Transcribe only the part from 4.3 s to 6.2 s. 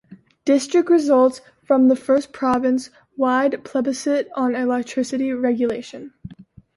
on electricity regulation.